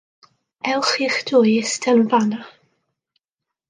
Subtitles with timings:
[0.71, 2.45] Ewch chi'ch dwy i ista'n fan 'na.